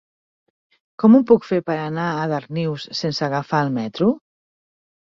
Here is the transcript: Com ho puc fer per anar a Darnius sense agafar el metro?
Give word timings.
Com 1.03 1.17
ho 1.17 1.21
puc 1.31 1.45
fer 1.49 1.59
per 1.67 1.77
anar 1.83 2.09
a 2.15 2.27
Darnius 2.35 2.89
sense 3.03 3.25
agafar 3.31 3.65
el 3.69 3.75
metro? 3.79 4.15